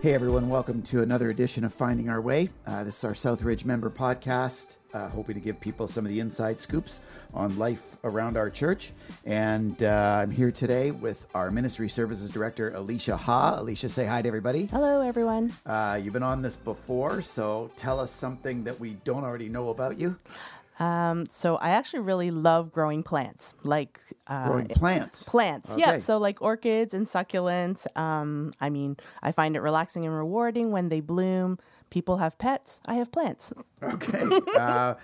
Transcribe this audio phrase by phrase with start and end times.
[0.00, 2.50] Hey everyone, welcome to another edition of Finding Our Way.
[2.64, 6.20] Uh, this is our Southridge member podcast, uh, hoping to give people some of the
[6.20, 7.00] inside scoops
[7.34, 8.92] on life around our church.
[9.26, 13.56] And uh, I'm here today with our Ministry Services Director, Alicia Ha.
[13.58, 14.66] Alicia, say hi to everybody.
[14.66, 15.50] Hello, everyone.
[15.66, 19.70] Uh, you've been on this before, so tell us something that we don't already know
[19.70, 20.16] about you.
[20.78, 25.24] Um, so I actually really love growing plants, like uh, Growing plants.
[25.24, 25.74] plants.
[25.76, 27.86] Yeah, so like orchids and succulents.
[27.96, 31.58] Um, I mean, I find it relaxing and rewarding when they bloom.
[31.90, 32.80] People have pets.
[32.86, 33.52] I have plants.
[33.82, 34.22] Okay.
[34.58, 34.94] Uh,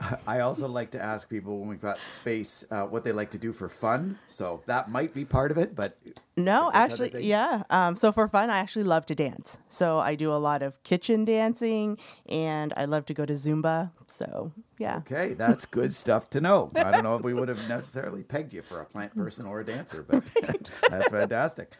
[0.26, 3.38] I also like to ask people when we've got space uh, what they like to
[3.38, 4.18] do for fun.
[4.26, 5.96] So that might be part of it, but
[6.36, 7.62] No, actually, yeah.
[7.70, 9.58] Um, so for fun, I actually love to dance.
[9.68, 11.98] So I do a lot of kitchen dancing,
[12.28, 13.90] and I love to go to Zumba.
[14.06, 14.98] So yeah.
[14.98, 16.70] Okay, that's good stuff to know.
[16.74, 19.60] I don't know if we would have necessarily pegged you for a plant person or
[19.60, 20.24] a dancer, but
[20.88, 21.72] that's fantastic.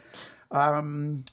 [0.50, 1.24] Um,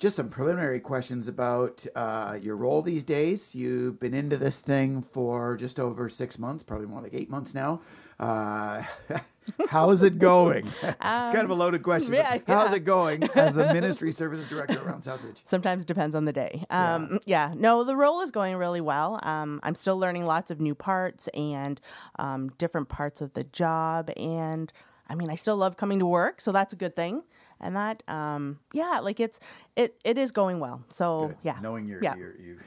[0.00, 3.54] just some preliminary questions about uh, your role these days.
[3.54, 7.54] You've been into this thing for just over six months, probably more like eight months
[7.54, 7.82] now.
[8.18, 8.82] Uh,
[9.68, 10.64] how's it going?
[10.82, 12.14] it's kind of a loaded question.
[12.14, 12.76] yeah, How's yeah.
[12.76, 15.42] it going as the ministry services director around Southridge?
[15.44, 16.64] Sometimes depends on the day.
[16.70, 17.52] Um, yeah.
[17.54, 19.20] no, the role is going really well.
[19.22, 21.78] Um, I'm still learning lots of new parts and
[22.18, 24.10] um, different parts of the job.
[24.16, 24.72] And
[25.10, 27.22] I mean, I still love coming to work, so that's a good thing.
[27.60, 29.38] And that, um, yeah, like it's
[29.76, 30.82] it it is going well.
[30.88, 31.36] So Good.
[31.42, 32.14] yeah, Knowing you're, yeah.
[32.16, 32.58] you're, you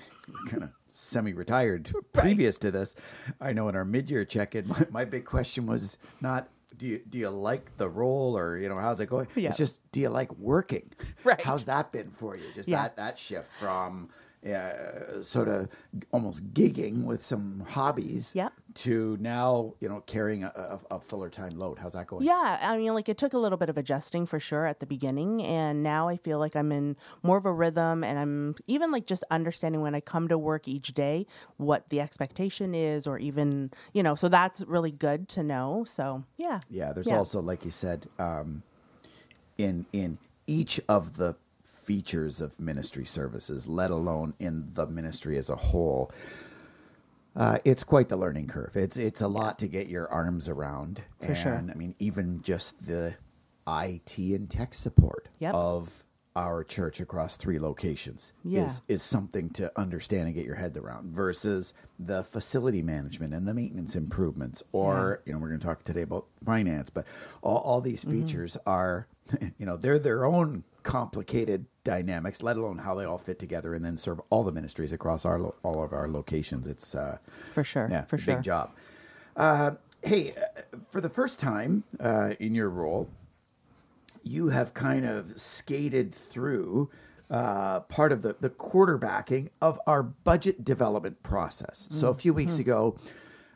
[0.49, 2.95] kind of semi-retired previous to this,
[3.41, 7.19] I know in our mid-year check-in, my, my big question was not do you do
[7.19, 9.27] you like the role or you know how's it going?
[9.36, 9.49] Yeah.
[9.49, 10.89] It's just do you like working?
[11.23, 11.39] Right.
[11.39, 12.45] How's that been for you?
[12.55, 12.81] Just Yeah.
[12.83, 14.09] that that shift from
[14.45, 15.69] uh, sort of
[16.11, 18.52] almost gigging with some hobbies Yep.
[18.75, 21.80] to now you know carrying a, a, a fuller time load.
[21.80, 22.25] How's that going?
[22.25, 24.86] Yeah, I mean, like it took a little bit of adjusting for sure at the
[24.86, 28.91] beginning, and now I feel like I'm in more of a rhythm, and I'm even
[28.91, 31.25] like just understanding when I come to work each day
[31.58, 35.86] what the expectation is, or even you know, so that's really good to know.
[35.87, 37.17] So yeah, Yeah, there's Yeah.
[37.17, 38.64] also, like you said, um,
[39.58, 40.17] in in
[40.48, 41.36] each of the
[41.83, 46.11] features of ministry services, let alone in the ministry as a whole,
[47.36, 48.76] uh, it's quite the learning curve.
[48.76, 51.02] It's it's a lot to get your arms around.
[51.20, 51.55] For and, sure.
[51.55, 53.16] I mean, even just the
[53.67, 55.54] IT and tech support Yep.
[55.55, 56.04] of
[56.36, 58.66] our church across three locations Yeah.
[58.66, 63.48] is is something to understand and get your head around versus the facility management and
[63.48, 67.05] the maintenance improvements or you know we're going to talk today about finance but
[67.43, 68.22] all, all these Mm-hmm.
[68.22, 69.08] features are
[69.60, 73.83] you know they're their own complicated dynamics let alone how they all fit together and
[73.83, 77.17] then serve all the ministries across our lo- all of our locations it's uh
[77.54, 78.36] for sure, yeah for sure.
[78.36, 78.71] big job
[79.36, 79.72] uh,
[80.04, 83.10] hey uh, for the first time uh, in your role
[84.23, 86.89] you have kind of skated through
[87.30, 91.88] uh, part of the, the quarterbacking of our budget development process.
[91.92, 92.95] So a few weeks ago,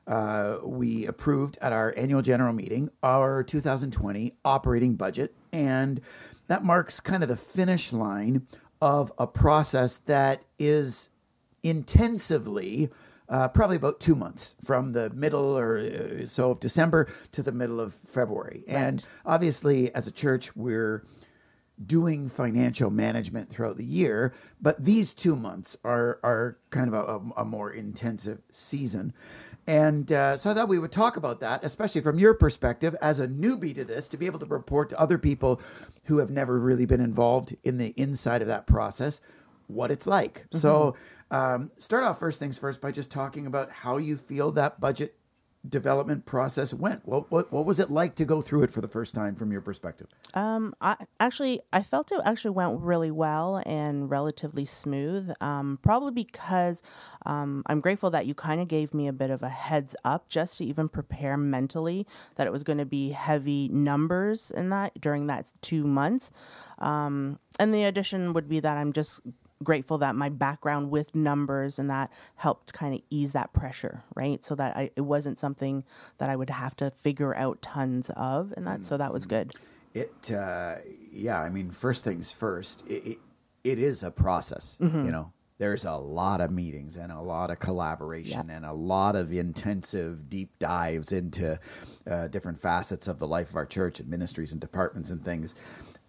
[0.08, 6.02] uh, we approved at our annual general meeting our 2020 operating budget, and
[6.48, 8.48] that marks kind of the finish line
[8.82, 11.10] of a process that is
[11.64, 12.90] intensively
[13.30, 17.52] uh, probably about two months from the middle or uh, so of December to the
[17.52, 18.64] middle of February.
[18.68, 21.04] And obviously, as a church, we're
[21.86, 27.42] doing financial management throughout the year, but these two months are are kind of a,
[27.42, 29.14] a more intensive season.
[29.68, 33.20] And uh, so I thought we would talk about that, especially from your perspective as
[33.20, 35.62] a newbie to this, to be able to report to other people
[36.06, 39.20] who have never really been involved in the inside of that process
[39.68, 40.46] what it's like.
[40.52, 40.96] So,
[41.30, 45.17] um, start off first things first by just talking about how you feel that budget
[45.70, 47.06] development process went.
[47.06, 49.52] What, what, what was it like to go through it for the first time from
[49.52, 50.08] your perspective?
[50.34, 55.32] Um, I actually I felt it actually went really well and relatively smooth.
[55.42, 56.84] Um, probably because
[57.26, 60.30] um, I'm grateful that you kind of gave me a bit of a heads up
[60.30, 65.00] just to even prepare mentally that it was going to be heavy numbers in that
[65.00, 66.32] during that two months.
[66.80, 69.22] Um, and the addition would be that I'm just
[69.64, 74.44] grateful that my background with numbers and that helped kind of ease that pressure, right?
[74.44, 75.84] So that I, it wasn't something
[76.20, 79.54] that I would have to figure out tons of, and that so that was good.
[79.94, 80.76] It, uh,
[81.12, 83.18] yeah, I mean, first things first, it, it,
[83.64, 85.34] it is a process, you know.
[85.60, 90.30] There's a lot of meetings and a lot of collaboration and a lot of intensive
[90.30, 91.60] deep dives into
[92.08, 95.56] uh, different facets of the life of our church and ministries and departments and things.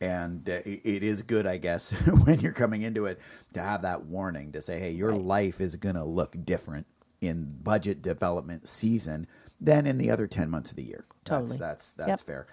[0.01, 1.91] And uh, it, is good, I guess,
[2.25, 3.21] when you're coming into it
[3.55, 6.87] to have that warning to say, hey, your life is going to look different
[7.21, 9.27] in budget development season
[9.61, 11.05] than in the other 10 months of the year.
[11.25, 11.59] Totally.
[11.59, 12.21] That's, that's, Yep.
[12.21, 12.47] fair.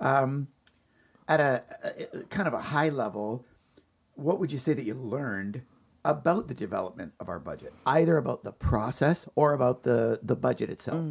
[0.00, 0.48] Um,
[1.28, 1.62] at a,
[2.14, 3.44] a kind of a high level,
[4.14, 5.62] what would you say that you learned
[6.08, 10.70] about the development of our budget, either about the process or about the the budget
[10.70, 11.04] itself?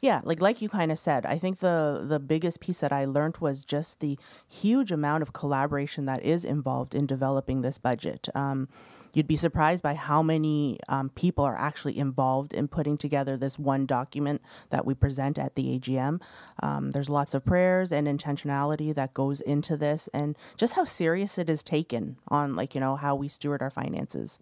[0.00, 3.04] Yeah, like like you kind of said, I think the the biggest piece that I
[3.04, 4.18] learned was just the
[4.48, 8.28] huge amount of collaboration that is involved in developing this budget.
[8.34, 8.68] Um,
[9.12, 13.58] you'd be surprised by how many um, people are actually involved in putting together this
[13.58, 16.20] one document that we present at the AGM.
[16.62, 21.38] Um, there's lots of prayers and intentionality that goes into this, and just how serious
[21.38, 24.40] it is taken on, like you know, how we steward our finances.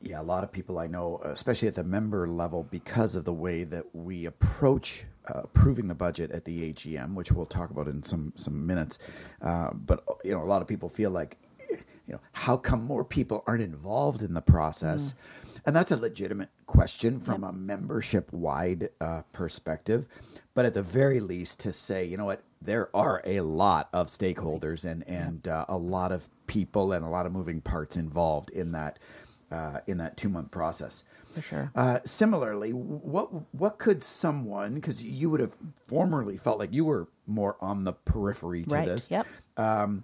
[0.00, 3.34] Yeah, a lot of people I know, especially at the member level, because of the
[3.34, 7.86] way that we approach uh, approving the budget at the AGM, which we'll talk about
[7.86, 8.98] in some some minutes.
[9.42, 11.36] Uh, but you know, a lot of people feel like,
[12.10, 15.14] you know, how come more people aren't involved in the process?
[15.64, 20.08] And that's a legitimate question from a membership wide uh, perspective.
[20.52, 24.08] But at the very least, to say, you know what, there are a lot of
[24.08, 28.50] stakeholders and and uh, a lot of people and a lot of moving parts involved
[28.50, 28.98] in that
[29.50, 31.04] uh, in that two month process.
[31.34, 31.70] For sure.
[31.76, 35.56] Uh, similarly, what what could someone because you would have
[35.86, 39.10] formerly felt like you were more on the periphery to Right, this.
[39.10, 39.26] yep.
[39.56, 40.02] Um,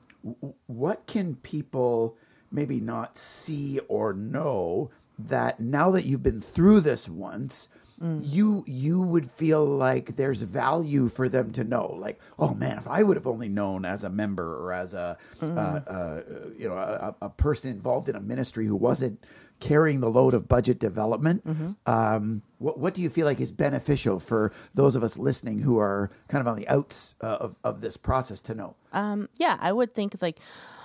[0.67, 2.17] what can people
[2.53, 7.69] maybe not see or know that now that you've been through this once?
[8.03, 8.21] Mm.
[8.25, 12.87] You you would feel like there's value for them to know, like, oh man, if
[12.87, 15.57] I would have only known as a member or as a Mm.
[15.57, 16.23] uh, uh,
[16.59, 19.19] you know a, a person involved in a ministry who wasn't
[19.61, 21.43] carrying the load of budget development.
[21.47, 21.71] Mm-hmm.
[21.91, 25.79] Um, what, what do you feel like is beneficial for those of us listening who
[25.79, 28.77] are kind of on the outs uh, of, of this process to know?
[28.93, 30.41] Um, yeah, I would think like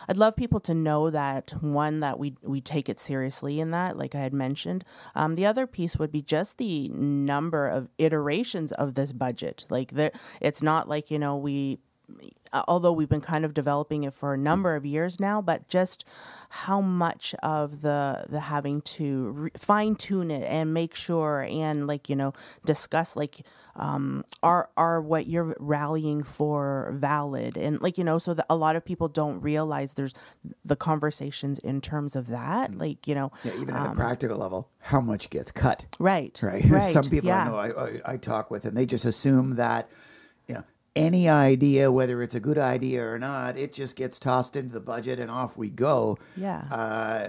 [0.08, 3.98] I'd love people to know that one that we we take it seriously in that,
[3.98, 4.84] like I had mentioned.
[5.16, 9.66] Um, the other piece would be just the number of iterations of this budget.
[9.70, 11.80] Like there, it's not like you know we.
[12.68, 16.04] Although we've been kind of developing it for a number of years now, but just
[16.50, 21.88] how much of the the having to re- fine tune it and make sure and
[21.88, 22.34] like you know
[22.66, 23.46] discuss like
[23.78, 28.56] um, are are what you're rallying for valid and like you know so that a
[28.56, 30.14] lot of people don't realize there's
[30.66, 34.70] the conversations in terms of that like you know Yeah, even at a practical level,
[34.80, 35.86] how much gets cut?
[36.00, 36.66] right Right.
[36.70, 37.44] right Some people yeah.
[37.44, 39.90] I know I, I, I talk with, and they just assume that,
[40.48, 40.64] you know,
[40.96, 44.80] any idea, whether it's a good idea or not, it just gets tossed into the
[44.82, 46.18] budget and off we go.
[46.36, 46.66] Yeah.
[46.72, 47.28] Uh,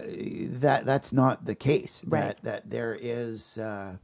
[0.61, 2.05] that that's not the case.
[2.07, 2.21] Right.
[2.21, 3.97] That that there is uh,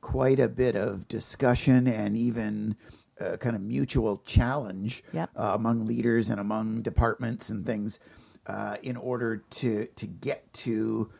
[0.00, 2.76] quite a bit of discussion and even.
[3.20, 5.30] Uh, kind of mutual challenge Yep.
[5.38, 8.00] uh, among leaders and among departments and things
[8.48, 11.12] uh, in order to to get to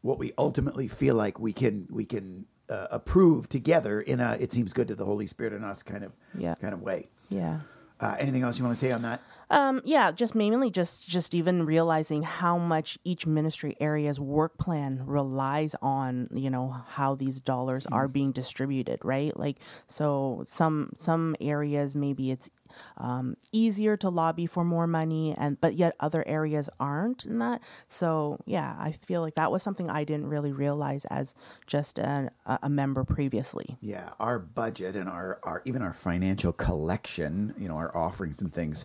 [0.00, 4.50] what we ultimately feel like we can we can uh, approve together in a it
[4.50, 6.54] seems good to the Holy Spirit and us kind of Yeah.
[6.54, 7.10] kind of way.
[7.32, 7.60] Yeah
[8.02, 9.20] Uh, anything else you want to say on that?
[9.48, 15.04] Um, yeah, just mainly just just even realizing how much each ministry area's work plan
[15.06, 16.66] relies on, you know,
[16.98, 19.30] how these dollars are being distributed, right?
[19.38, 22.50] Like so some some areas maybe it's
[22.96, 27.60] um, easier to lobby for more money and but yet other areas aren't in that.
[27.88, 31.34] So yeah, I feel like that was something I didn't really realize as
[31.66, 33.76] just an, a, a member previously.
[33.80, 38.52] Yeah, our budget and our, our even our financial collection, you know, our offerings and
[38.52, 38.84] things.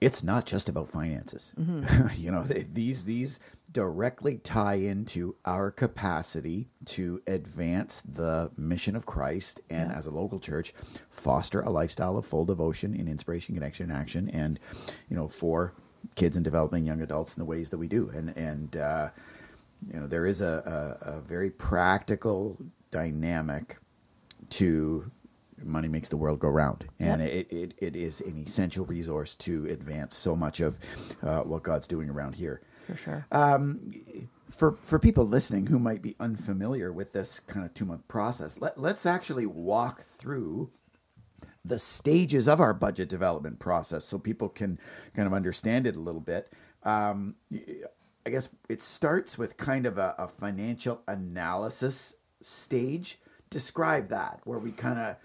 [0.00, 1.54] It's not just about finances.
[2.16, 9.06] you know, th- these these directly tie into our capacity to advance the mission of
[9.06, 10.72] Christ and as a local church
[11.10, 14.58] foster a lifestyle of full devotion in inspiration, connection, and action and
[15.08, 15.74] you know, for
[16.14, 18.08] kids and developing young adults in the ways that we do.
[18.10, 19.10] And and uh
[19.92, 22.58] you know there is a, a, a very practical
[22.90, 23.78] dynamic
[24.50, 25.10] to
[25.64, 27.30] money makes the world go round and Yep.
[27.30, 30.78] it, it, it is an essential resource to advance so much of
[31.22, 33.26] uh, what god's doing around here For sure.
[34.50, 38.58] for for people listening who might be unfamiliar with this kind of two month process
[38.60, 40.70] let, let's actually walk through
[41.64, 44.78] the stages of our budget development process so people can
[45.14, 46.50] kind of understand it a little bit
[46.84, 47.34] um,
[48.26, 53.18] i guess it starts with kind of a, a financial analysis stage
[53.50, 55.16] describe that where we kind of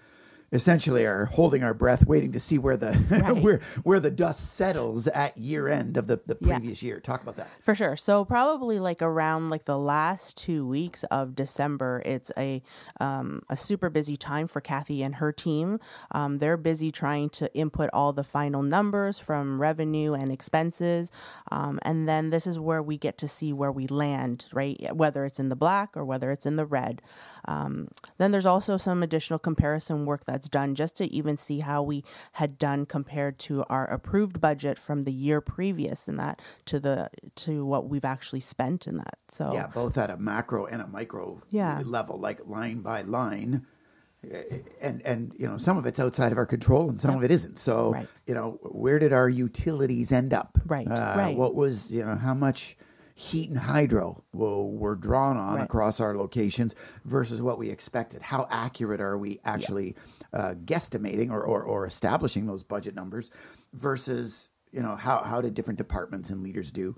[0.53, 3.43] essentially are holding our breath waiting to see where the Right.
[3.43, 6.59] where where the dust settles at year end of the, the Yeah.
[6.59, 7.95] previous year talk about that For sure.
[7.97, 12.61] So probably like around like the last two weeks of December, it's a
[13.01, 15.79] um, a super busy time for Kathy and her team.
[16.11, 21.11] Um, they're busy trying to input all the final numbers from revenue and expenses,
[21.51, 24.77] um, and then this is where we get to see where we land, right?
[24.95, 27.01] Whether it's in the black or whether it's in the red.
[27.45, 31.83] Um, then there's also some additional comparison work that's done just to even see how
[31.83, 36.79] we had done compared to our approved budget from the year previous and that to
[36.79, 39.17] the to what we've actually spent in that.
[39.27, 41.81] So Yeah, both at a macro and a micro Yeah.
[41.85, 43.65] level, like line by line.
[44.29, 47.23] Eh, And and you know some of it's outside of our control and some of
[47.23, 47.57] it isn't.
[47.57, 48.07] So Right.
[48.25, 50.57] you know where did our utilities end up?
[50.65, 51.35] Right, Uh, right.
[51.37, 52.77] What was you know how much
[53.15, 55.63] heat and hydro were drawn on Right.
[55.63, 58.21] across our locations versus what we expected?
[58.21, 59.95] How accurate are we actually
[60.33, 63.29] uh, guesstimating or, or or establishing those budget numbers
[63.73, 66.95] versus you know how how did different departments and leaders do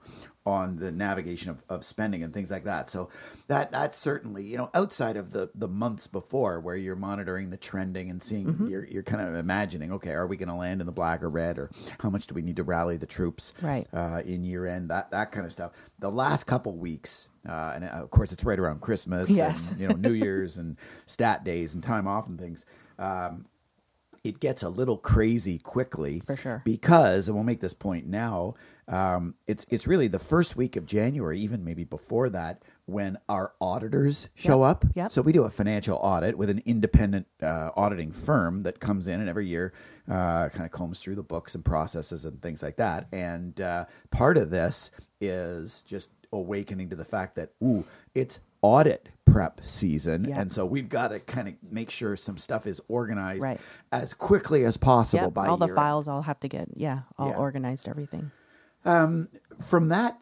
[0.47, 3.09] on the navigation of, of spending and things like that so
[3.47, 7.57] that that's certainly you know outside of the the months before where you're monitoring the
[7.57, 8.67] trending and seeing Mm-hmm.
[8.67, 11.29] you're, you're kind of imagining okay are we going to land in the black or
[11.29, 13.87] red or how much do we need to rally the troops Right.
[13.91, 17.83] uh, in year end that that kind of stuff the last couple weeks uh, and
[17.85, 19.71] of course it's right around christmas Yes.
[19.71, 20.77] and you know new year's and
[21.07, 22.65] stat days and time off and things
[22.99, 23.45] um,
[24.25, 26.61] it gets a little crazy quickly For sure.
[26.65, 28.55] because and we'll make this point now
[28.87, 33.53] um, it's it's really the first week of January even maybe before that when our
[33.61, 35.11] auditors show Yep, up yep.
[35.11, 39.19] so we do a financial audit with an independent uh, auditing firm that comes in
[39.21, 39.73] and every year
[40.09, 43.85] uh, kind of combs through the books and processes and things like that and uh,
[44.11, 44.91] part of this
[45.21, 50.87] is just awakening to the fact that ooh it's audit prep season and so we've
[50.89, 53.59] got to kind of make sure some stuff is organized Right.
[53.91, 57.29] as quickly as possible Yep, by all the files all have to get yeah all
[57.29, 57.37] Yeah.
[57.37, 58.31] organized everything.
[58.83, 60.21] from that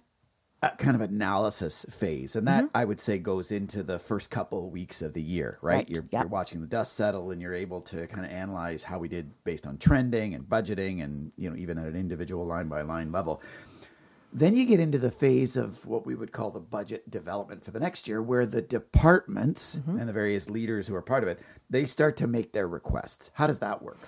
[0.61, 2.67] uh, kind of analysis phase, and Mm-hmm.
[2.67, 5.75] that I would say goes into the first couple of weeks of the year, right?
[5.79, 6.21] Right, You're, yep.
[6.23, 9.31] you're watching the dust settle, and you're able to kind of analyze how we did
[9.43, 13.11] based on trending and budgeting, and you know even at an individual line by line
[13.11, 13.41] level.
[14.35, 17.69] Then you get into the phase of what we would call the budget development for
[17.71, 19.99] the next year, where the departments Mm-hmm.
[19.99, 23.31] and the various leaders who are part of it, they start to make their requests.
[23.35, 23.99] How does that work?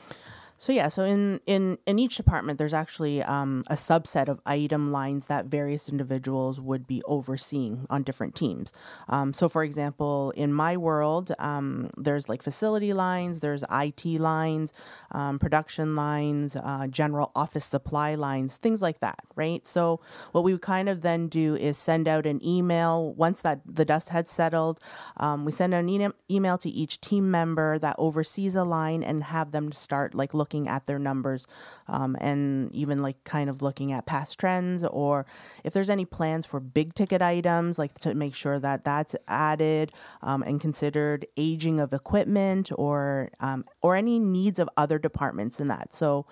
[0.58, 4.92] So yeah, so in in in each department, there's actually um, a subset of item
[4.92, 8.72] lines that various individuals would be overseeing on different teams.
[9.10, 14.74] Um, so, for example, in my world, um, there's like facility lines, there's IT lines,
[15.12, 19.68] um, production lines, uh, general office supply lines, things like that, right?
[19.68, 20.00] So,
[20.32, 23.84] what we would kind of then do is send out an email once that the
[23.84, 24.80] dust had settled.
[25.18, 29.26] Um, we send an e- email to each team member that oversees a line and
[29.26, 31.48] have them start like looking at their numbers
[31.88, 35.26] um, and even like kind of looking at past trends or
[35.64, 39.92] if there's any plans for big ticket items, like to make sure that that's added
[40.22, 45.68] um, and considered aging of equipment or um, or any needs of other departments in
[45.68, 45.94] that.
[45.94, 46.26] So.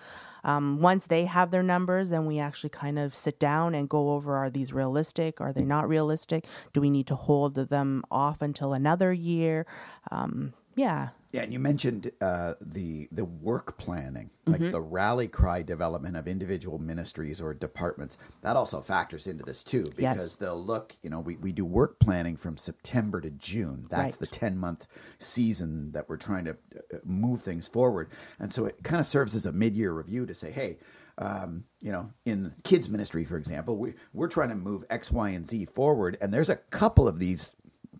[0.45, 4.11] Um, once they have their numbers, then we actually kind of sit down and go
[4.11, 5.39] over are these realistic?
[5.39, 6.45] Are they not realistic?
[6.73, 9.65] Do we need to hold them off until another year?
[10.11, 11.09] Um, yeah.
[11.33, 16.27] Yeah, and you mentioned uh, the the work planning, like the rally cry development of
[16.27, 18.19] individual ministries or departments.
[18.43, 20.35] That also factors into this too, because Yes.
[20.35, 20.95] they'll look.
[21.01, 23.87] You know, we, we do work planning from September to June.
[23.89, 24.19] That's Right.
[24.19, 24.85] the ten month
[25.17, 28.09] season that we're trying to uh, move things forward,
[28.39, 30.77] and so it kind of serves as a mid year review to say, hey.
[31.19, 35.29] Um, you know, in kids ministry, for example, we, we're trying to move X, Y,
[35.29, 37.55] and Z forward, and there's a couple of these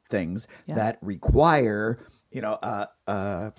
[0.09, 0.73] things Yeah.
[0.77, 1.99] that require
[2.33, 3.53] you know a, a,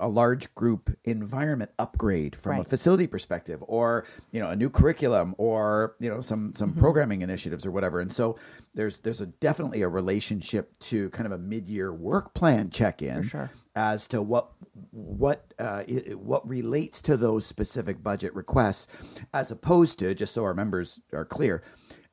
[0.00, 5.34] a large group environment upgrade from a facility perspective or you know a new curriculum
[5.38, 6.80] or you know some some Mm-hmm.
[6.80, 8.36] programming initiatives or whatever and so
[8.74, 13.50] there's there's a definitely a relationship to kind of a mid-year work plan check-in sure.
[13.76, 14.50] as to what
[14.90, 18.88] what uh, i- what relates to those specific budget requests
[19.32, 21.62] as opposed to just so our members are clear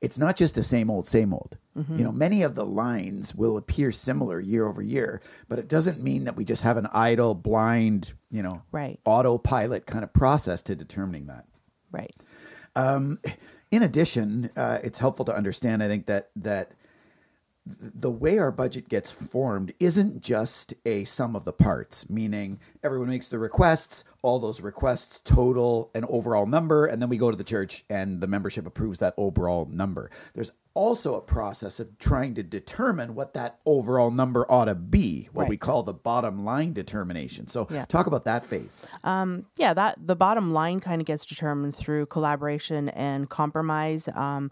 [0.05, 1.97] it's not just the same old same old Mm-hmm.
[1.97, 6.01] you know many of the lines will appear similar year over year but it doesn't
[6.01, 8.97] mean that we just have an idle blind you know Right.
[9.03, 11.45] autopilot kind of process to determining that
[11.91, 12.15] Right.
[13.71, 16.79] in addition, uh, it's helpful to understand, I think, that that th-
[17.65, 23.09] the way our budget gets formed isn't just a sum of the parts, meaning everyone
[23.09, 27.37] makes the requests, all those requests total an overall number, and then we go to
[27.37, 30.11] the church and the membership approves that overall number.
[30.35, 35.29] There's also a process of trying to determine what that overall number ought to be,
[35.31, 35.49] what Right.
[35.49, 37.47] we call the bottom line determination.
[37.47, 37.85] So, Yeah.
[37.85, 38.85] talk about that phase.
[39.57, 44.07] yeah, that the bottom line kind of gets determined through collaboration and compromise.
[44.13, 44.51] Um,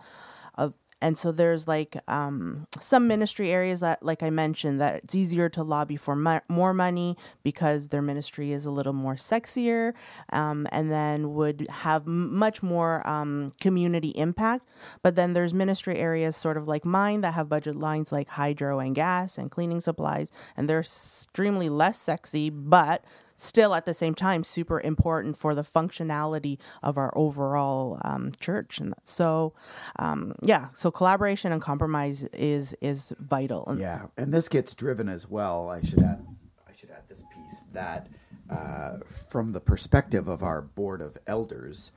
[1.04, 5.50] and so there's like um, some ministry areas that, like I mentioned, that it's easier
[5.50, 9.92] to lobby for mo- more money because their ministry is a little more sexier,
[10.32, 14.70] um, and then would have m- much more um, community impact.
[15.02, 18.80] But then there's ministry areas, sort of like mine, that have budget lines like hydro
[18.80, 23.04] and gas and cleaning supplies, and they're extremely less sexy, but
[23.44, 28.80] still at the same time super important for the functionality of our overall um, church.
[28.80, 29.54] And so,
[29.98, 33.74] um, yeah, so collaboration and compromise is is vital.
[33.78, 35.70] Yeah, and this gets driven as well.
[35.70, 36.26] I should add,
[36.68, 38.08] I should add this piece that
[38.50, 41.92] uh, from the perspective of our board of elders,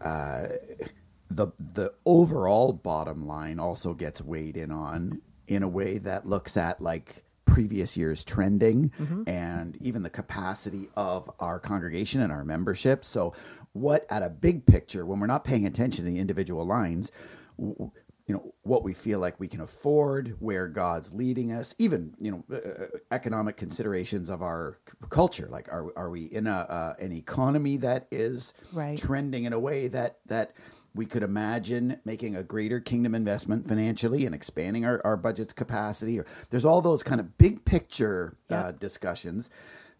[0.00, 0.48] uh,
[1.30, 6.56] the the overall bottom line also gets weighed in on in a way that looks
[6.56, 7.25] at like
[7.60, 8.92] previous years trending
[9.26, 13.02] and even the capacity of our congregation and our membership.
[13.02, 13.32] So,
[13.72, 17.10] what at a big picture, when we're not paying attention to the individual lines,
[17.58, 17.90] w-
[18.26, 22.30] you know what we feel like we can afford where god's leading us even you
[22.32, 24.78] know uh, economic considerations of our
[25.10, 28.98] culture like are, are we in a uh, an economy that is Right.
[28.98, 30.50] trending in a way that that
[30.96, 36.18] we could imagine making a greater kingdom investment financially and expanding our, our budget's capacity
[36.18, 39.50] or there's all those kind of big picture uh, discussions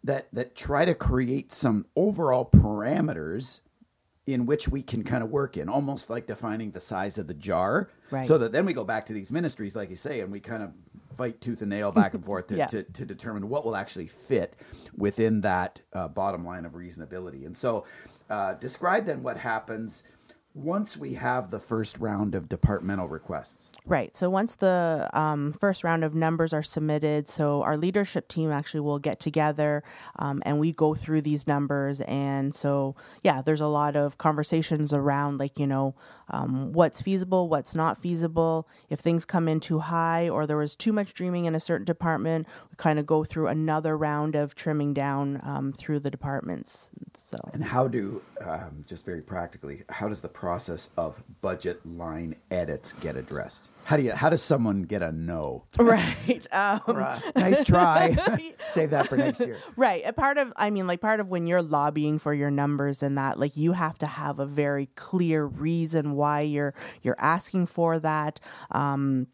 [0.05, 3.61] that that try to create some overall parameters
[4.27, 7.35] in which we can kind of work in, almost like defining the size of the
[7.35, 7.89] jar.
[8.11, 8.27] Right.
[8.27, 10.65] So that then we go back to these ministries, like you say, and we kind
[10.65, 10.73] of
[11.17, 12.67] fight tooth and nail back and forth to, Yeah.
[12.67, 14.55] to, to determine what will actually fit
[14.97, 17.47] within that uh, bottom line of reasonability.
[17.47, 17.87] And so,
[18.29, 20.03] uh, describe then what happens
[20.57, 23.71] once we have the first round of departmental requests.
[23.85, 24.17] Right.
[24.17, 28.81] So once the um, first round of numbers are submitted, so our leadership team actually
[28.81, 29.85] will get together
[30.19, 32.01] um, and we go through these numbers.
[32.01, 35.95] And so, yeah, there's a lot of conversations around like, you know,
[36.31, 38.67] um, what's feasible, what's not feasible.
[38.89, 41.85] If things come in too high or there was too much dreaming in a certain
[41.85, 46.91] department, we kind of go through another round of trimming down um, through the departments.
[47.15, 52.37] So, And how do, um, just very practically, how does the process of budget line
[52.53, 53.69] edits get addressed?
[53.83, 55.65] How do you, how does someone get a no?
[55.79, 56.47] right.
[56.53, 56.81] Um,
[57.35, 58.17] nice try.
[58.61, 59.59] Save that for next year.
[59.77, 60.05] Right.
[60.07, 63.19] A part of, I mean, like part of when you're lobbying for your numbers and
[63.19, 67.99] that, like you have to have a very clear reason why you're you're asking for
[67.99, 68.39] that.
[68.71, 69.27] Um,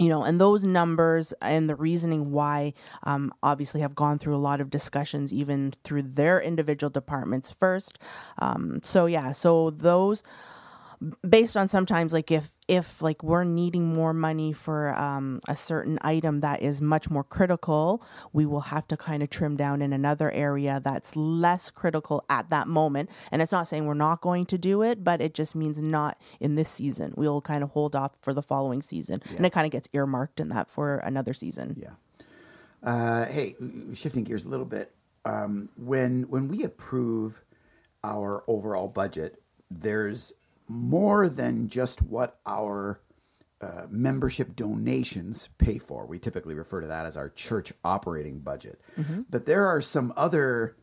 [0.00, 4.38] you know, and those numbers and the reasoning why um, obviously have gone through a
[4.38, 7.98] lot of discussions, even through their individual departments first.
[8.38, 10.22] Um, so yeah, so those
[11.28, 15.98] based on sometimes like if if like we're needing more money for um, a certain
[16.02, 19.92] item that is much more critical we will have to kind of trim down in
[19.92, 24.44] another area that's less critical at that moment and it's not saying we're not going
[24.44, 27.96] to do it but it just means not in this season we'll kind of hold
[27.96, 31.32] off for the following season and it kind of gets earmarked in that for another
[31.32, 31.94] season Yeah.
[32.82, 33.56] Uh, hey,
[33.94, 34.94] shifting gears a little bit.
[35.24, 37.42] Um, when when we approve
[38.02, 40.32] our overall budget, there's
[40.70, 43.00] more than just what our
[43.60, 46.06] uh, membership donations pay for.
[46.06, 48.80] We typically refer to that as our church operating budget.
[49.28, 50.76] But there are some other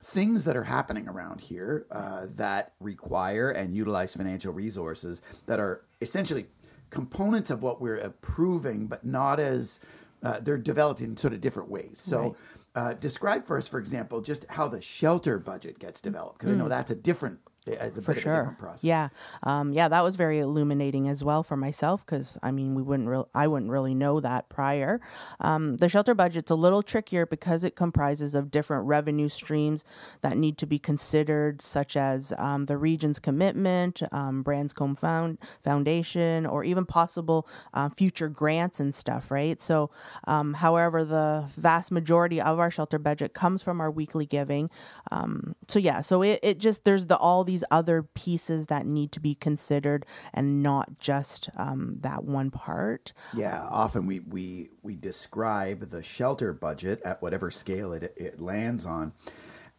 [0.00, 5.82] things that are happening around here uh, that require and utilize financial resources that are
[6.00, 6.46] essentially
[6.90, 9.80] components of what we're approving, but not as
[10.22, 11.98] uh, they're developed in sort of different ways.
[11.98, 12.36] So,
[12.74, 16.58] uh, describe for us, for example, just how the shelter budget gets developed, because I
[16.58, 18.76] know that's a different, it's a for bit of a sure.
[18.82, 19.08] Yeah,
[19.42, 23.08] um, yeah, that was very illuminating as well for myself because I mean, we wouldn't
[23.08, 25.00] real, I wouldn't really know that prior.
[25.40, 29.84] Um, the shelter budget's a little trickier because it comprises of different revenue streams
[30.20, 36.44] that need to be considered, such as um, the region's commitment, um, Branscombe Found Foundation,
[36.46, 39.30] or even possible uh, future grants and stuff.
[39.30, 39.60] Right.
[39.60, 39.90] So,
[40.26, 44.68] um, however, the vast majority of our shelter budget comes from our weekly giving.
[45.10, 49.12] Um, so yeah, so it, it just there's the all these other pieces that need
[49.12, 53.12] to be considered and not just um, that one part.
[53.32, 58.84] Yeah, often we, we we describe the shelter budget at whatever scale it, it lands
[58.84, 59.12] on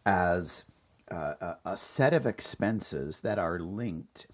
[0.05, 0.63] as
[1.11, 4.27] uh, a, a set of expenses that are linked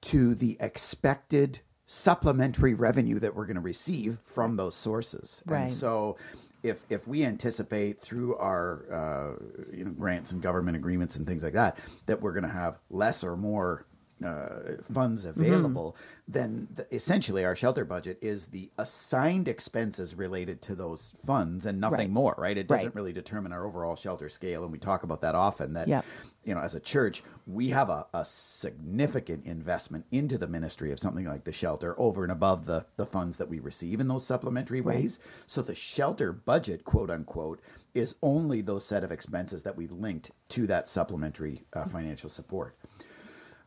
[0.00, 5.42] to the expected supplementary revenue that we're going to receive from those sources.
[5.44, 5.60] Right.
[5.60, 6.16] And so
[6.62, 11.42] if if we anticipate through our uh, you know grants and government agreements and things
[11.42, 13.86] like that that we're going to have less or more
[14.24, 20.74] uh, funds available, then the, essentially our shelter budget is the assigned expenses related to
[20.74, 22.10] those funds and nothing Right.
[22.10, 22.58] more, right?
[22.58, 22.94] It doesn't Right.
[22.94, 25.74] really determine our overall shelter scale, and we talk about that often.
[25.74, 26.04] That Yep.
[26.44, 30.98] you know, as a church, we have a, a significant investment into the ministry of
[30.98, 34.26] something like the shelter over and above the, the funds that we receive in those
[34.26, 35.18] supplementary ways.
[35.46, 37.60] So the shelter budget, quote unquote,
[37.94, 42.76] is only those set of expenses that we've linked to that supplementary uh, financial support.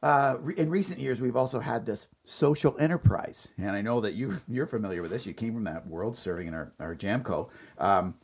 [0.03, 4.13] Uh, re- in recent years, we've also had this social enterprise, and I know that
[4.13, 5.27] you you're familiar with this.
[5.27, 7.49] You came from that world, serving in our our Jamco.
[7.77, 8.15] Um,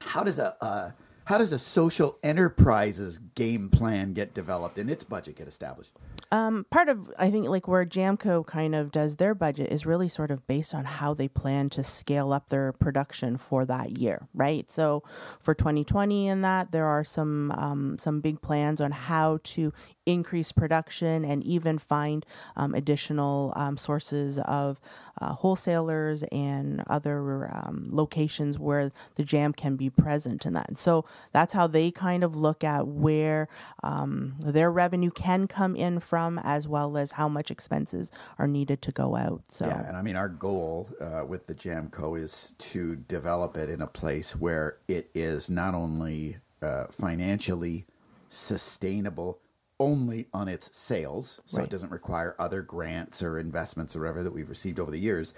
[0.00, 0.94] how does a, a
[1.26, 5.92] how does a social enterprises game plan get developed and its budget get established?
[6.30, 10.08] Um, part of I think like where Jamco kind of does their budget is really
[10.08, 14.28] sort of based on how they plan to scale up their production for that year,
[14.34, 14.70] right?
[14.70, 15.02] So
[15.40, 19.72] for 2020 and that there are some um, some big plans on how to
[20.06, 22.24] increase production and even find
[22.56, 24.80] um, additional um, sources of
[25.20, 30.68] uh, wholesalers and other um, locations where the jam can be present in that.
[30.68, 33.48] And so that's how they kind of look at where
[33.82, 38.80] um, their revenue can come in from, as well as how much expenses are needed
[38.82, 39.42] to go out.
[39.48, 42.14] So Yeah, and I mean, our goal uh, with the Jam Co.
[42.14, 47.86] is to develop it in a place where it is not only uh, financially
[48.28, 49.38] sustainable
[49.80, 51.64] only on its sales, so Right.
[51.64, 55.34] it doesn't require other grants or investments or whatever that we've received over the years,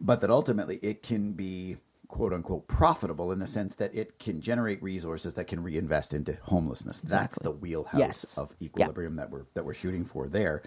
[0.00, 1.76] but that ultimately it can be
[2.08, 6.36] quote unquote profitable in the sense that it can generate resources that can reinvest into
[6.42, 7.00] homelessness.
[7.00, 8.36] That's the wheelhouse Yes.
[8.38, 10.60] of equilibrium that we're that we're shooting for there.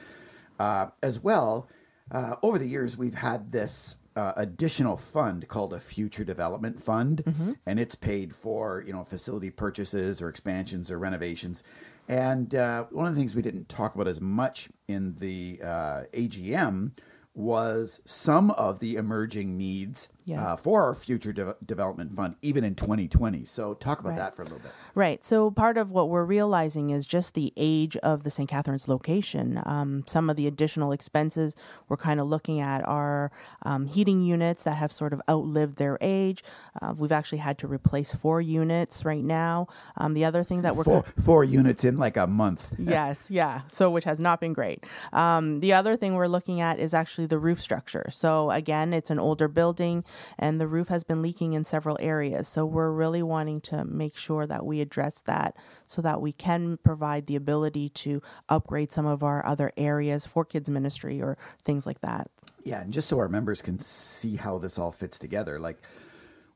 [0.59, 1.67] Uh, as well,
[2.11, 7.23] uh, over the years we've had this uh, additional fund called a future development fund,
[7.65, 11.63] and it's paid for you know facility purchases or expansions or renovations.
[12.07, 16.01] And uh, one of the things we didn't talk about as much in the uh,
[16.13, 16.91] AGM
[17.35, 20.45] was some of the emerging needs Yeah.
[20.53, 23.45] uh, for our future de- development fund, even in 2020.
[23.45, 24.17] So talk about Right.
[24.19, 24.71] that for a little bit.
[24.95, 25.25] Right.
[25.25, 28.47] So part of what we're realizing is just the age of the St.
[28.47, 29.59] Catharines location.
[29.65, 31.55] Um, some of the additional expenses
[31.89, 33.31] we're kind of looking at are
[33.63, 36.43] um, heating units that have sort of outlived their age.
[36.79, 39.67] Uh, we've actually had to replace four units right now.
[39.97, 42.75] Um, the other thing that we're Four, four units in like a month.
[42.79, 43.61] yes, yeah.
[43.67, 44.83] So, which has not been great.
[45.11, 48.05] Um, the other thing we're looking at is actually the roof structure.
[48.11, 50.03] So, again, it's an older building
[50.37, 52.47] and the roof has been leaking in several areas.
[52.47, 56.77] So, we're really wanting to make sure that we address that so that we can
[56.83, 61.87] provide the ability to upgrade some of our other areas for kids ministry or things
[61.87, 62.29] like that.
[62.63, 65.81] Yeah, and just so our members can see how this all fits together, like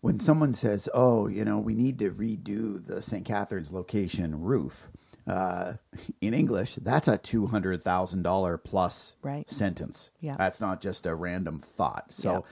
[0.02, 3.26] when someone says, "Oh, you know, we need to redo the St.
[3.26, 4.88] Catharines location roof,"
[5.26, 5.74] uh,
[6.22, 9.50] in English, that's a two hundred thousand dollar plus Right.
[9.50, 10.12] sentence.
[10.22, 10.36] Yeah.
[10.38, 12.14] that's not just a random thought.
[12.14, 12.46] So,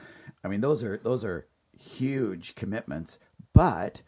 [0.44, 1.48] I mean, those are those are
[1.80, 3.20] huge commitments.
[3.54, 4.02] But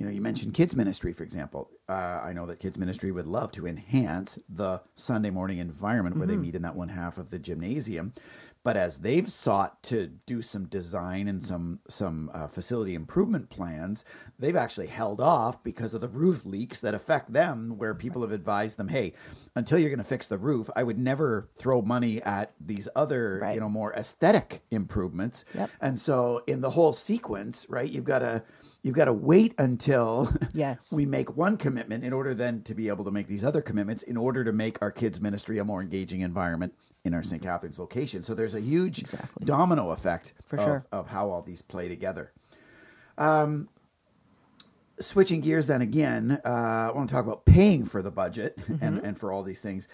[0.00, 1.68] you know, you mentioned kids ministry, for example.
[1.86, 6.26] Uh, I know that kids ministry would love to enhance the Sunday morning environment where
[6.26, 8.14] they meet in that one half of the gymnasium.
[8.62, 14.04] But as they've sought to do some design and some some uh, facility improvement plans,
[14.38, 17.76] they've actually held off because of the roof leaks that affect them.
[17.78, 19.14] Where people have advised them, "Hey,
[19.54, 23.38] until you're going to fix the roof, I would never throw money at these other,
[23.42, 23.54] Right.
[23.54, 25.70] you know, more aesthetic improvements." Yep.
[25.80, 28.42] And so, in the whole sequence, right, you've got to
[28.82, 30.92] you've got to wait until Yes.
[30.92, 34.02] we make one commitment in order then to be able to make these other commitments
[34.02, 37.42] in order to make our kids ministry a more engaging environment in our St.
[37.42, 38.22] Catharines location.
[38.22, 39.44] So there's a huge Exactly.
[39.46, 40.86] domino effect For of, sure.
[40.92, 42.32] of how all these play together.
[43.18, 43.68] Um,
[44.98, 48.84] switching gears then again, uh, I want to talk about paying for the budget Mm-hmm.
[48.84, 49.88] and, and for all these things.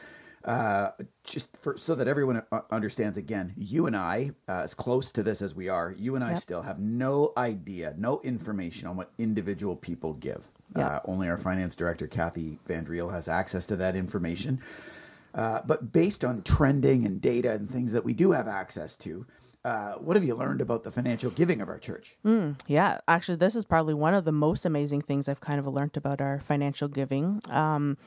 [0.46, 0.90] Uh,
[1.24, 5.24] just for so that everyone uh, understands again, you and I, uh, as close to
[5.24, 6.38] this as we are, you and I Yep.
[6.38, 10.52] still have no idea, no information on what individual people give.
[10.76, 10.86] Yep.
[10.86, 14.60] Uh, only our finance director, Kathy Vandriel, has access to that information.
[15.34, 19.26] Uh, but based on trending and data and things that we do have access to,
[19.64, 22.16] uh, what have you learned about the financial giving of our church?
[22.68, 25.96] Yeah, actually, this is probably one of the most amazing things I've kind of learned
[25.96, 27.40] about our financial giving.
[27.50, 27.98] Um,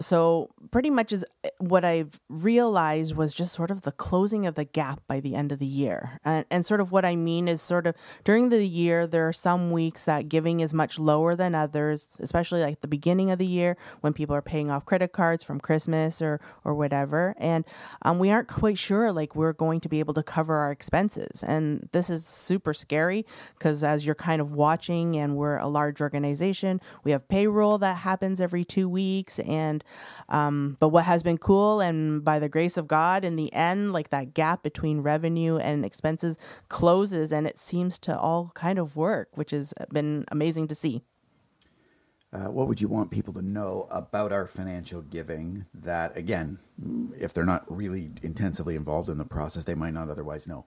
[0.00, 1.24] so pretty much is
[1.58, 5.52] what I've realized was just sort of the closing of the gap by the end
[5.52, 8.64] of the year, and, and sort of what I mean is sort of during the
[8.64, 12.88] year there are some weeks that giving is much lower than others, especially like the
[12.88, 16.74] beginning of the year when people are paying off credit cards from Christmas or or
[16.74, 17.64] whatever, and
[18.02, 21.42] um, we aren't quite sure like we're going to be able to cover our expenses,
[21.42, 23.24] and this is super scary
[23.58, 27.98] because as you're kind of watching, and we're a large organization, we have payroll that
[27.98, 29.79] happens every two weeks, and
[30.28, 33.92] um, but what has been cool, and by the grace of God, in the end,
[33.92, 36.38] like that gap between revenue and expenses
[36.68, 41.02] closes, and it seems to all kind of work, which has been amazing to see.
[42.32, 46.60] Uh, what would you want people to know about our financial giving that, again,
[47.20, 50.64] if they're not really intensively involved in the process, they might not otherwise know.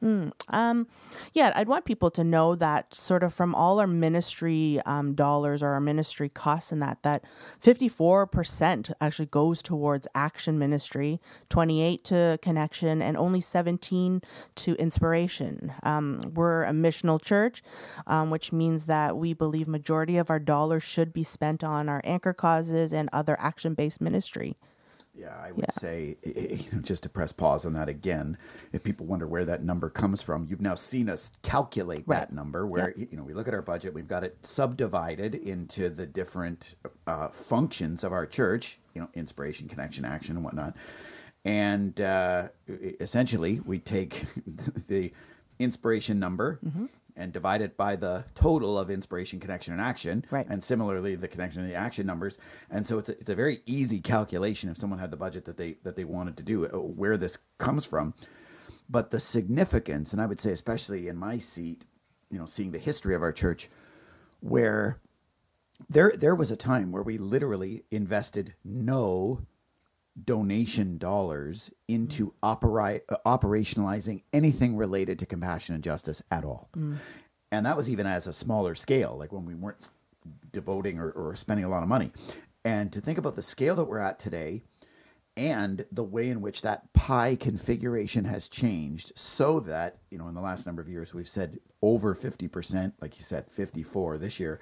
[1.33, 5.63] yeah, I'd want people to know that sort of from all our ministry um, dollars
[5.63, 7.25] or our ministry costs and that, that
[7.61, 14.21] 54% actually goes towards action ministry, 28 to connection, and only 17
[14.55, 15.73] to inspiration.
[15.83, 17.63] Um, we're a missional church,
[18.07, 22.01] um, which means that we believe majority of our dollars should be spent on our
[22.03, 24.55] anchor causes and other action-based ministry.
[25.15, 25.71] Yeah, I would Yeah.
[25.71, 28.37] say, eh, eh, you know, just to press pause on that again,
[28.71, 32.19] if people wonder where that number comes from, you've now seen us calculate Right.
[32.19, 35.89] that number where, you know, we look at our budget, we've got it subdivided into
[35.89, 40.75] the different uh, functions of our church, you know, inspiration, connection, action, and whatnot.
[41.45, 45.11] And uh, essentially, we take the
[45.59, 46.85] inspiration number Mm-hmm.
[47.15, 50.25] And divide it by the total of inspiration, connection, and action.
[50.31, 50.47] Right.
[50.49, 52.39] And similarly, the connection and the action numbers.
[52.69, 55.57] And so it's a, it's a very easy calculation if someone had the budget that
[55.57, 58.13] they that they wanted to do, uh, where this comes from.
[58.89, 61.85] But the significance, and I would say especially in my seat,
[62.29, 63.69] you know, seeing the history of our church,
[64.39, 64.99] where
[65.89, 69.45] there there was a time where we literally invested no
[70.21, 76.69] donation dollars into operi- uh, operationalizing anything related to compassion and justice at all.
[77.51, 79.89] And that was even as a smaller scale, like when we weren't
[80.51, 82.11] devoting or, or spending a lot of money.
[82.65, 84.61] And to think about the scale that we're at today
[85.35, 90.35] and the way in which that pie configuration has changed so that, you know, in
[90.35, 94.59] the last number of years, we've said over 50%, like you said, 54 this year,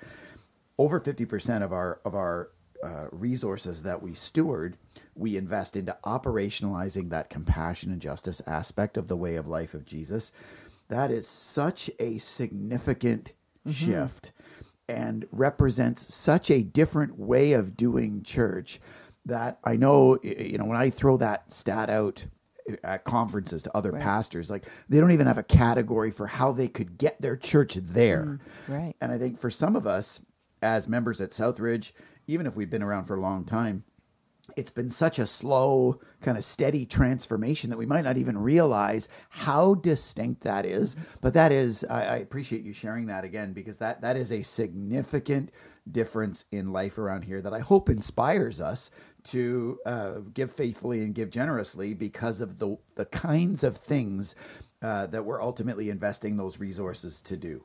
[0.78, 2.50] over 50% of our of our
[2.84, 4.78] uh, resources that we steward,
[5.16, 9.86] we invest into operationalizing that compassion and justice aspect of the way of life of
[9.86, 10.32] Jesus.
[10.90, 13.34] That is such a significant
[13.66, 13.72] mm-hmm.
[13.72, 14.32] shift
[14.90, 18.80] and represents such a different way of doing church
[19.26, 22.26] that I know, you know, when I throw that stat out
[22.70, 26.52] uh, at conferences to other pastors, like they don't even have a category for how
[26.52, 28.26] they could get their church there.
[28.26, 28.96] Mm, right.
[29.00, 30.22] And I think for some of us
[30.62, 31.94] as members at Southridge,
[32.32, 33.84] even if we've been around for a long time,
[34.58, 39.08] it's been such a slow, kind of steady transformation that we might not even realize
[39.30, 40.96] how distinct that is.
[41.22, 44.42] But that is, I, I appreciate you sharing that again because that that is a
[44.42, 45.52] significant
[45.90, 48.92] difference in life around here that I hope inspires us
[49.24, 54.36] to uh, give faithfully and give generously because of the the kinds of things
[54.82, 57.64] uh, that we're ultimately investing those resources to do.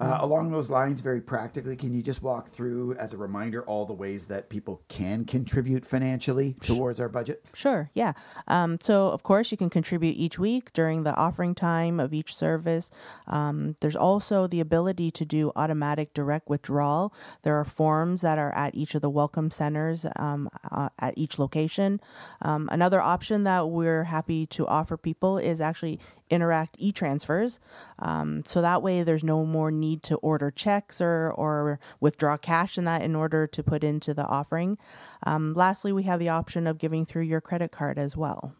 [0.00, 3.84] Uh, along those lines, very practically, can you just walk through, as a reminder, all
[3.86, 7.44] the ways that people can contribute financially towards our budget?
[7.54, 8.12] Sure, yeah.
[8.48, 12.34] Um, so, of course, you can contribute each week during the offering time of each
[12.34, 12.90] service.
[13.26, 17.12] Um, there's also the ability to do automatic direct withdrawal.
[17.42, 21.38] There are forms that are at each of the welcome centers um, uh, at each
[21.38, 22.00] location.
[22.42, 27.60] Um, another option that we're happy to offer people is actually Interac e-transfers
[27.98, 32.78] um, so that way there's no more need to order checks or, or withdraw cash
[32.78, 34.78] in that in order to put into the offering
[35.24, 38.54] um, lastly we have the option of giving through your credit card as well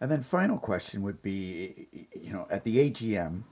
[0.00, 3.44] And then, final question would be you know, at the AGM,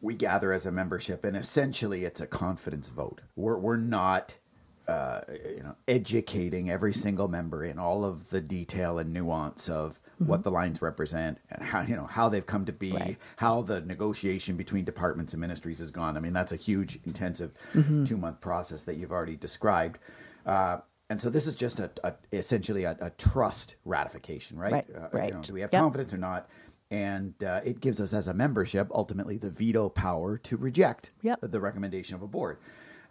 [0.00, 3.20] we gather as a membership, and essentially it's a confidence vote.
[3.36, 4.38] We're, we're not.
[4.88, 5.20] Uh,
[5.56, 10.42] you know, educating every single member in all of the detail and nuance of what
[10.42, 13.16] the lines represent and how you know how they've come to be, Right.
[13.36, 16.16] how the negotiation between departments and ministries has gone.
[16.16, 17.52] I mean, that's a huge, intensive
[18.04, 20.00] two month process that you've already described.
[20.44, 24.72] Uh, and so this is just a, a essentially a, a trust ratification, right?
[24.72, 25.80] Right, Uh, you know, do we have Yep.
[25.80, 26.48] confidence or not?
[26.90, 31.38] And uh, it gives us as a membership ultimately the veto power to reject Yep.
[31.42, 32.58] the recommendation of a board.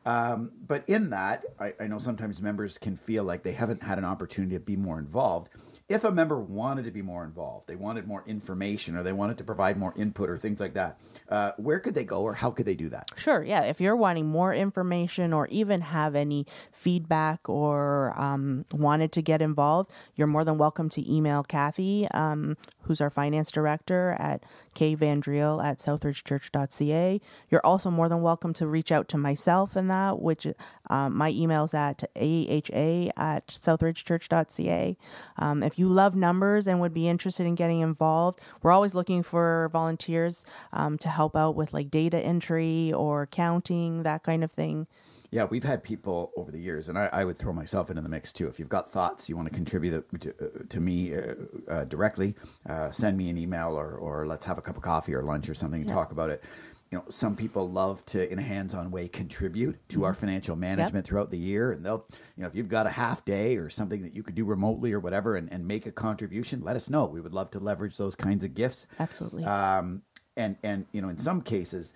[0.05, 3.97] Um, but in that, I, I know sometimes members can feel like they haven't had
[3.97, 5.49] an opportunity to be more involved.
[5.91, 9.37] If a member wanted to be more involved, they wanted more information, or they wanted
[9.39, 12.49] to provide more input, or things like that, uh, where could they go, or how
[12.51, 13.11] could they do that?
[13.15, 13.63] Sure, yeah.
[13.63, 19.41] If you're wanting more information or even have any feedback or um, wanted to get
[19.41, 24.43] involved, you're more than welcome to email Kathy, um, who's our finance director at
[24.75, 27.19] kvandriel at southridgechurch.ca.
[27.49, 30.47] You're also more than welcome to reach out to myself in that, which
[30.91, 34.97] um, my email's at aha at southridgechurch.ca.
[35.37, 39.23] Um, if you love numbers and would be interested in getting involved, we're always looking
[39.23, 44.51] for volunteers um, to help out with like data entry or counting, that kind of
[44.51, 44.85] thing.
[45.31, 48.09] Yeah, we've had people over the years, and I, I would throw myself into the
[48.09, 48.49] mix too.
[48.49, 51.35] If you've got thoughts you want to contribute to, uh, to me uh,
[51.69, 52.35] uh, directly,
[52.67, 55.47] uh, send me an email or, or let's have a cup of coffee or lunch
[55.47, 56.43] or something and talk about it.
[56.91, 61.05] You know, some people love to, in a hands-on way, contribute to our financial management
[61.05, 64.01] throughout the year, and they'll, you know, if you've got a half day or something
[64.01, 67.05] that you could do remotely or whatever, and, and make a contribution, let us know.
[67.05, 68.87] We would love to leverage those kinds of gifts.
[68.99, 69.45] Absolutely.
[69.45, 70.01] Um,
[70.35, 71.93] and and you know, in some cases,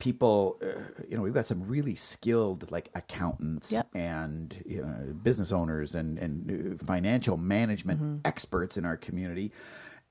[0.00, 3.88] people, uh, you know, we've got some really skilled like accountants Yep.
[3.94, 9.52] and you know business owners and and uh, financial management experts in our community.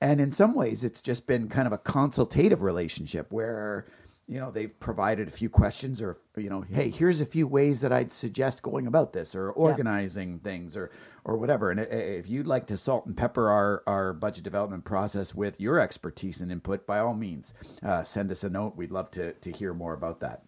[0.00, 3.86] And in some ways, it's just been kind of a consultative relationship where
[4.26, 7.80] you know they've provided a few questions or you know hey here's a few ways
[7.80, 10.90] that i'd suggest going about this or organizing things or
[11.28, 11.70] or whatever.
[11.70, 15.78] And if you'd like to salt and pepper our our budget development process with your
[15.78, 18.76] expertise and input by all means uh, send us a note.
[18.76, 20.42] We'd love to to hear more about that.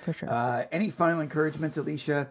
[0.00, 0.30] For sure.
[0.30, 2.28] uh, any final encouragements, Alicia,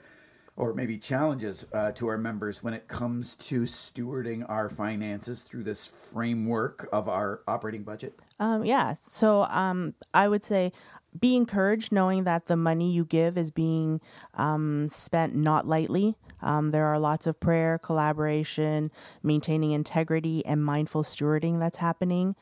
[0.59, 5.63] or maybe challenges uh, to our members when it comes to stewarding our finances through
[5.63, 8.19] this framework of our operating budget?
[8.39, 8.93] Um, yeah.
[8.99, 10.73] So um, I would say
[11.17, 14.01] be encouraged knowing that the money you give is being
[14.35, 16.15] um, spent not lightly.
[16.41, 18.91] Um, there are lots of prayer, collaboration,
[19.23, 22.35] maintaining integrity, and mindful stewarding that's happening.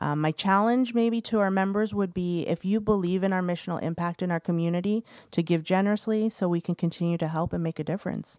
[0.00, 3.82] Um, my challenge, maybe, to our members would be if you believe in our missional
[3.82, 7.78] impact in our community, to give generously so we can continue to help and make
[7.78, 8.38] a difference.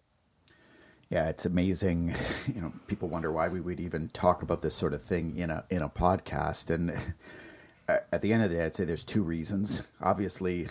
[1.10, 2.14] Yeah, it's amazing.
[2.52, 5.50] You know, people wonder why we would even talk about this sort of thing in
[5.50, 6.74] a in a podcast.
[6.74, 6.90] And
[7.88, 9.88] at the end of the day, I'd say there's two reasons.
[10.00, 10.66] Obviously,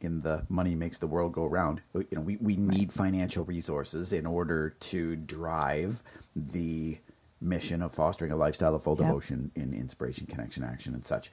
[0.00, 1.82] in the money makes the world go round.
[1.94, 6.02] You know, we, we need financial resources in order to drive
[6.34, 6.98] the
[7.40, 9.06] mission of fostering a lifestyle of full Yep.
[9.06, 11.32] devotion in inspiration, connection, action, and such.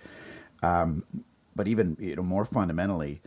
[0.63, 1.04] Um,
[1.56, 3.22] but even you know more fundamentally,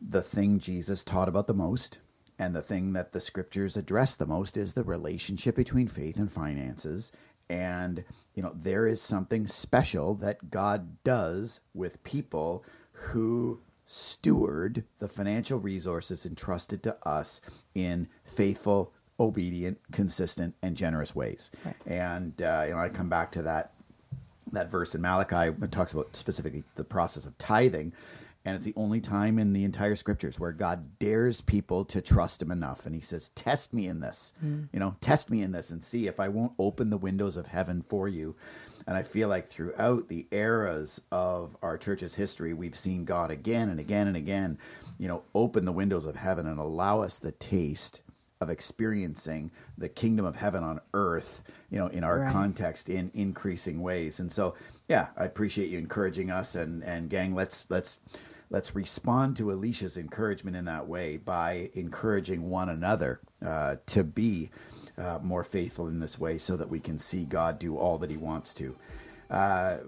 [0.00, 2.00] the thing Jesus taught about the most
[2.38, 6.30] and the thing that the scriptures address the most is the relationship between faith and
[6.30, 7.12] finances.
[7.48, 8.04] And,
[8.34, 15.58] you know, there is something special that God does with people who steward the financial
[15.60, 17.40] resources entrusted to us
[17.74, 21.50] in faithful, obedient, consistent, and generous ways.
[21.86, 23.72] And, uh, you know, I come back to that
[24.52, 27.92] that verse in Malachi it talks about specifically the process of tithing.
[28.46, 32.42] And it's the only time in the entire scriptures where God dares people to trust
[32.42, 32.84] him enough.
[32.84, 34.34] And he says, Test me in this.
[34.70, 37.46] You know, test me in this and see if I won't open the windows of
[37.46, 38.36] heaven for you.
[38.86, 43.70] And I feel like throughout the eras of our church's history, we've seen God again
[43.70, 44.58] and again and again,
[44.98, 48.02] you know, open the windows of heaven and allow us the taste
[48.44, 52.32] of experiencing the kingdom of heaven on earth, you know, in our Right.
[52.32, 54.20] context in increasing ways.
[54.20, 54.54] And so,
[54.88, 57.98] yeah, I appreciate you encouraging us and and gang, let's let's
[58.50, 64.50] let's respond to Alicia's encouragement in that way by encouraging one another uh, to be
[64.96, 68.10] uh, more faithful in this way so that we can see God do all that
[68.10, 68.76] he wants to.
[69.30, 69.78] Uh,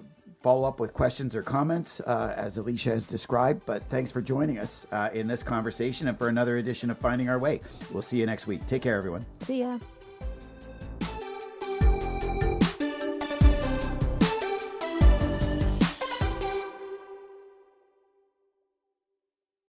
[0.46, 3.66] follow up with questions or comments uh, as Alicia has described.
[3.66, 7.28] But thanks for joining us uh, in this conversation and for another edition of Finding
[7.28, 7.58] Our Way.
[7.92, 8.64] We'll see you next week.
[8.68, 9.26] Take care, everyone.
[9.40, 9.80] See ya.